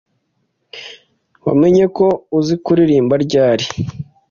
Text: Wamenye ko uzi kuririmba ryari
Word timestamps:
Wamenye 1.45 1.85
ko 1.97 2.05
uzi 2.37 2.55
kuririmba 2.63 3.15
ryari 3.25 3.65